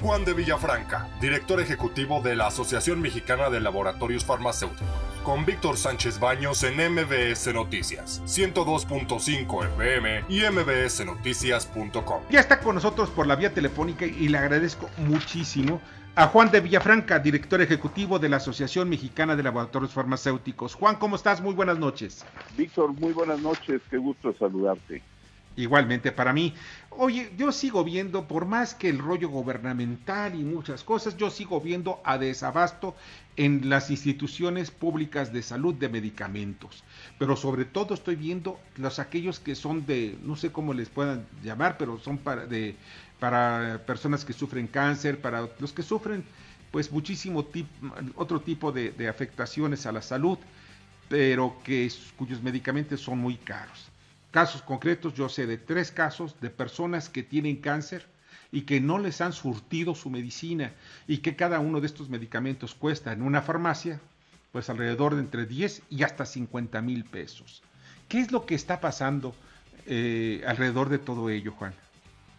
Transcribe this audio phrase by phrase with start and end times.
[0.00, 4.88] Juan de Villafranca, director ejecutivo de la Asociación Mexicana de Laboratorios Farmacéuticos,
[5.24, 12.22] con Víctor Sánchez Baños en MBS Noticias, 102.5 FM y mbsnoticias.com.
[12.30, 15.82] Ya está con nosotros por la vía telefónica y le agradezco muchísimo
[16.14, 20.76] a Juan de Villafranca, director ejecutivo de la Asociación Mexicana de Laboratorios Farmacéuticos.
[20.76, 21.42] Juan, ¿cómo estás?
[21.42, 22.24] Muy buenas noches.
[22.56, 25.02] Víctor, muy buenas noches, qué gusto saludarte.
[25.60, 26.54] Igualmente para mí.
[26.90, 31.60] Oye, yo sigo viendo, por más que el rollo gubernamental y muchas cosas, yo sigo
[31.60, 32.94] viendo a desabasto
[33.36, 36.82] en las instituciones públicas de salud de medicamentos.
[37.18, 41.26] Pero sobre todo estoy viendo los aquellos que son de, no sé cómo les puedan
[41.42, 42.46] llamar, pero son para,
[43.18, 46.24] para personas que sufren cáncer, para los que sufren
[46.70, 47.46] pues muchísimo
[48.16, 50.38] otro tipo de, de afectaciones a la salud,
[51.08, 53.89] pero que cuyos medicamentos son muy caros.
[54.30, 58.06] Casos concretos, yo sé de tres casos de personas que tienen cáncer
[58.52, 60.72] y que no les han surtido su medicina
[61.08, 64.00] y que cada uno de estos medicamentos cuesta en una farmacia
[64.52, 67.62] pues alrededor de entre 10 y hasta 50 mil pesos.
[68.08, 69.34] ¿Qué es lo que está pasando
[69.86, 71.72] eh, alrededor de todo ello, Juan?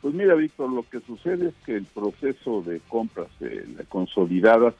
[0.00, 4.74] Pues mira, Víctor, lo que sucede es que el proceso de compras eh, consolidadas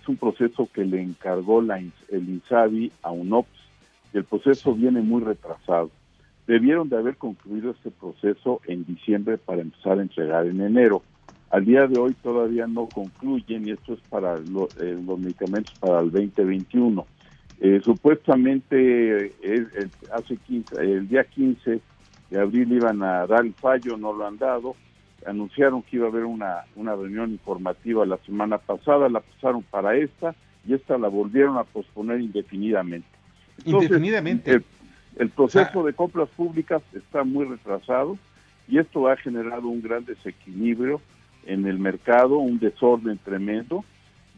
[0.00, 1.92] es un proceso que le encargó la, el
[2.28, 3.60] INSABI a UNOPS
[4.12, 5.90] y el proceso viene muy retrasado
[6.46, 11.02] debieron de haber concluido este proceso en diciembre para empezar a entregar en enero.
[11.50, 16.00] Al día de hoy todavía no concluyen y esto es para eh, los medicamentos para
[16.00, 17.06] el 2021.
[17.60, 21.80] Eh, supuestamente eh, hace 15, el día 15
[22.30, 24.74] de abril iban a dar el fallo, no lo han dado.
[25.26, 29.94] Anunciaron que iba a haber una, una reunión informativa la semana pasada, la pasaron para
[29.94, 30.34] esta
[30.66, 33.06] y esta la volvieron a posponer indefinidamente.
[33.64, 34.62] indefinidamente.
[35.16, 38.16] El proceso de compras públicas está muy retrasado
[38.68, 41.00] y esto ha generado un gran desequilibrio
[41.46, 43.84] en el mercado, un desorden tremendo,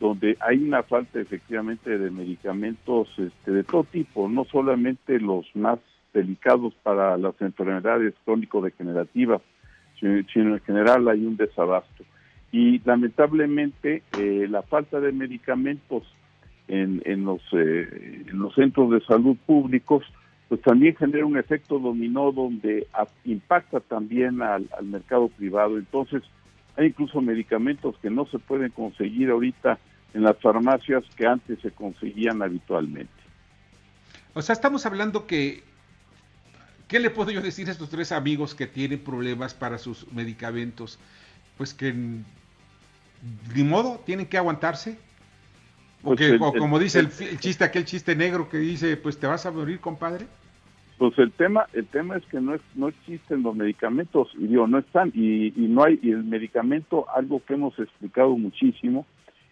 [0.00, 5.78] donde hay una falta efectivamente de medicamentos este, de todo tipo, no solamente los más
[6.12, 9.42] delicados para las enfermedades crónico-degenerativas,
[10.00, 12.04] sino, en general hay un desabasto.
[12.52, 16.02] Y lamentablemente eh, la falta de medicamentos
[16.68, 20.04] en, en, los, eh, en los centros de salud públicos
[20.48, 22.86] pues también genera un efecto dominó donde
[23.24, 25.78] impacta también al, mercado privado.
[25.78, 26.22] Entonces,
[26.76, 29.78] hay incluso medicamentos que no se pueden conseguir ahorita
[30.12, 33.12] en las farmacias que antes se conseguían habitualmente.
[34.34, 35.62] O sea, estamos hablando que,
[36.88, 40.98] ¿qué le puedo yo decir a estos tres amigos que tienen problemas para sus medicamentos?
[41.56, 44.98] Pues que, de modo, tienen que aguantarse.
[46.04, 49.50] Pues o, como dice el, chiste, aquel chiste negro que dice, pues te vas a
[49.50, 50.26] morir, compadre.
[50.98, 54.66] Pues el tema, el tema es que no es, no existen los medicamentos, y digo,
[54.66, 59.06] no están, y, no hay, y el medicamento, algo que hemos explicado muchísimo,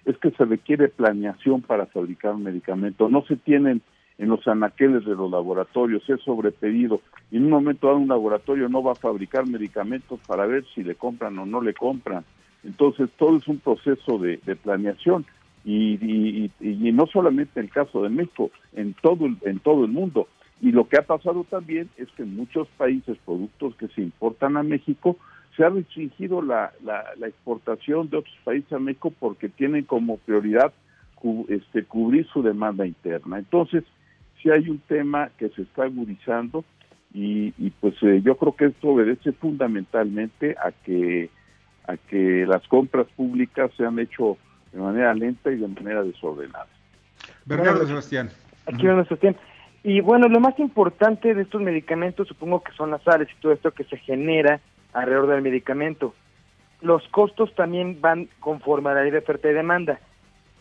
[0.04, 3.08] es que se requiere planeación para fabricar un medicamento.
[3.08, 3.80] No se tienen
[4.18, 7.00] en los anaqueles de los laboratorios, es sobrepedido.
[7.30, 10.82] Y en un momento dado un laboratorio no va a fabricar medicamentos para ver si
[10.84, 12.24] le compran o no le compran.
[12.62, 15.24] Entonces todo es un proceso de, de planeación
[15.64, 20.28] y, y, no solamente en el caso de México, en todo, en todo el mundo.
[20.60, 24.56] Y lo que ha pasado también es que en muchos países, productos que se importan
[24.56, 25.16] a México,
[25.56, 30.72] se ha restringido la, la, exportación de otros países a México porque tienen como prioridad
[31.48, 33.38] este, cubrir su demanda interna.
[33.38, 33.84] Entonces,
[34.42, 36.64] sí hay un tema que se está agudizando
[37.14, 41.30] y, y pues eh, yo creo que esto obedece fundamentalmente a que
[41.86, 44.38] a que las compras públicas se han hecho
[44.72, 46.66] de manera lenta y de manera desordenada.
[47.44, 48.30] Bernardo Sebastián.
[48.66, 49.36] Aquí Bernardo Sebastián.
[49.84, 53.52] Y bueno, lo más importante de estos medicamentos supongo que son las sales y todo
[53.52, 54.60] esto que se genera
[54.92, 56.14] alrededor del medicamento.
[56.80, 60.00] Los costos también van conforme a la ley de oferta y demanda.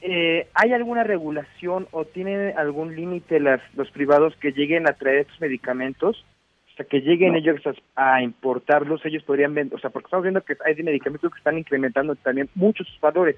[0.02, 5.40] Eh, ¿Hay alguna regulación o tienen algún límite los privados que lleguen a traer estos
[5.40, 6.26] medicamentos?
[6.74, 7.60] O sea, que lleguen ellos
[7.96, 11.58] a, importarlos, ellos podrían vender, o sea, porque estamos viendo que hay medicamentos que están
[11.58, 13.36] incrementando también muchos sus valores.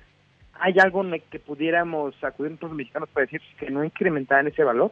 [0.60, 4.92] ¿Hay algo en que pudiéramos acudir los mexicanos para decir que no incrementaran ese valor?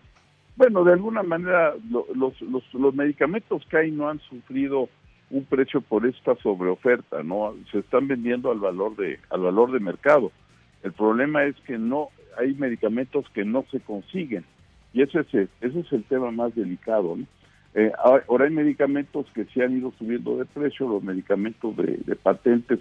[0.55, 4.89] Bueno, de alguna manera los, los, los medicamentos que hay no han sufrido
[5.29, 9.79] un precio por esta sobreoferta, no se están vendiendo al valor de al valor de
[9.79, 10.31] mercado.
[10.83, 14.43] El problema es que no hay medicamentos que no se consiguen
[14.93, 17.17] y ese es el, ese es el tema más delicado.
[17.73, 17.91] Eh,
[18.27, 22.79] ahora hay medicamentos que se han ido subiendo de precio, los medicamentos de, de patentes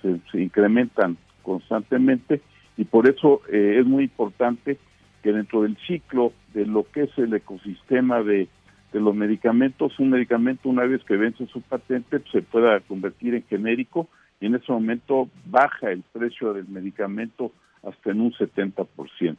[0.00, 2.40] se, se incrementan constantemente
[2.76, 4.78] y por eso eh, es muy importante
[5.22, 8.48] que dentro del ciclo de lo que es el ecosistema de,
[8.92, 13.44] los medicamentos, un medicamento una vez que vence su patente pues, se pueda convertir en
[13.44, 14.08] genérico
[14.40, 17.52] y en ese momento baja el precio del medicamento
[17.82, 19.36] hasta en un 70%.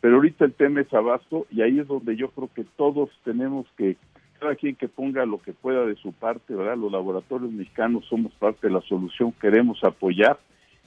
[0.00, 3.66] Pero ahorita el tema es abasto y ahí es donde yo creo que todos tenemos
[3.78, 3.96] que,
[4.40, 6.76] cada quien que ponga lo que pueda de su parte, ¿verdad?
[6.76, 10.38] Los laboratorios mexicanos somos parte de la solución, queremos apoyar,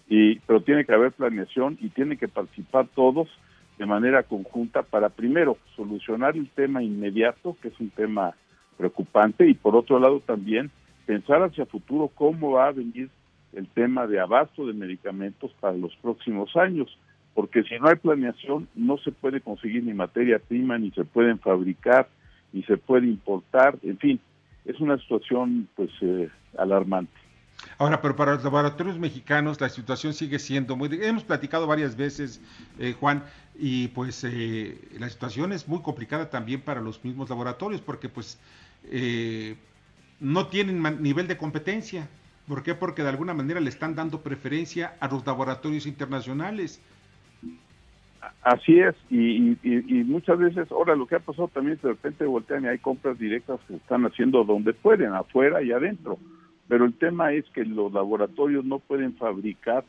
[0.07, 3.27] y, pero tiene que haber planeación y tienen que participar todos
[3.77, 8.33] de manera conjunta para primero solucionar el tema inmediato, que es un tema
[8.77, 10.71] preocupante, y por otro lado también
[11.05, 13.09] pensar hacia futuro cómo va a venir
[13.53, 16.97] el tema de abasto de medicamentos para los próximos años,
[17.33, 21.39] porque si no hay planeación no se puede conseguir ni materia prima, ni se pueden
[21.39, 22.07] fabricar,
[22.53, 24.19] ni se puede importar, en fin,
[24.65, 27.24] es una situación pues eh, alarmante.
[27.77, 30.89] Ahora, pero para los laboratorios mexicanos la situación sigue siendo muy...
[31.01, 32.41] Hemos platicado varias veces,
[32.79, 33.23] eh, Juan,
[33.57, 38.39] y pues eh, la situación es muy complicada también para los mismos laboratorios, porque pues
[40.19, 42.07] no tienen nivel de competencia.
[42.47, 42.75] ¿Por qué?
[42.75, 46.79] Porque de alguna manera le están dando preferencia a los laboratorios internacionales.
[48.41, 49.57] Así es, y,
[50.05, 53.59] muchas veces, ahora lo que ha pasado también de repente voltean y hay compras directas
[53.67, 56.19] que están haciendo donde pueden, afuera y adentro.
[56.67, 59.83] Pero el tema es que los laboratorios no pueden fabricar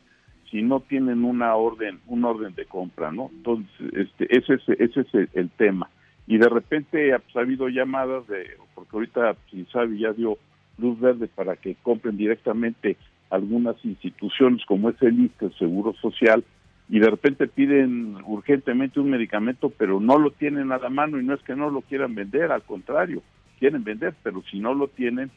[0.50, 3.30] si no tienen una orden, un orden de compra, ¿no?
[3.32, 5.90] Entonces, este, ese es, ese es el, tema.
[6.26, 10.38] Y de repente ha habido llamadas de, porque ahorita, si sabe, ya dio
[10.78, 12.96] luz verde para que compren directamente
[13.30, 16.44] algunas instituciones como es el ISTE, el Seguro Social,
[16.88, 21.24] y de repente piden urgentemente un medicamento, pero no lo tienen a la mano y
[21.24, 23.22] no es que no lo quieran vender, al contrario,
[23.58, 25.30] quieren vender, pero si no lo tienen,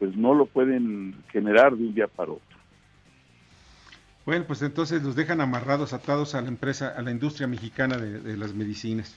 [0.00, 2.58] pues no lo pueden generar de un día para otro.
[4.26, 8.36] Bueno, pues entonces los dejan amarrados, atados a la empresa, a la industria mexicana de
[8.36, 9.16] las medicinas.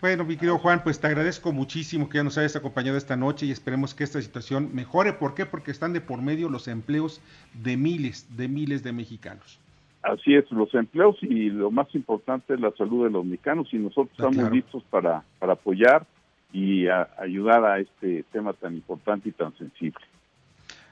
[0.00, 3.44] Bueno, mi querido Juan, pues te agradezco muchísimo que ya nos hayas acompañado esta noche
[3.44, 5.12] y esperemos que esta situación mejore.
[5.12, 5.44] ¿Por qué?
[5.44, 7.20] Porque están de por medio los empleos
[7.52, 9.60] de miles, de miles de mexicanos.
[10.02, 13.76] Así es, los empleos y lo más importante es la salud de los mexicanos y
[13.76, 16.06] nosotros ah, estamos listos para, para apoyar
[16.52, 20.04] y ayudar a este tema tan importante y tan sensible.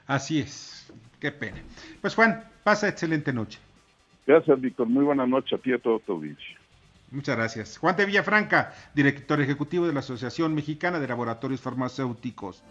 [0.07, 1.57] Así es, qué pena.
[2.01, 3.59] Pues Juan, pasa excelente noche.
[4.25, 4.87] Gracias, Víctor.
[4.87, 6.59] Muy buena noche a ti y a todo tu audiencia.
[7.11, 7.77] Muchas gracias.
[7.77, 12.63] Juan de Villafranca, director ejecutivo de la Asociación Mexicana de Laboratorios Farmacéuticos.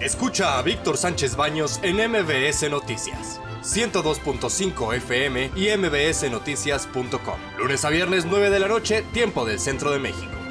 [0.00, 3.40] Escucha a Víctor Sánchez Baños en MBS Noticias.
[3.62, 7.38] 102.5 FM y mbsnoticias.com.
[7.58, 10.41] Lunes a viernes 9 de la noche, tiempo del centro de México.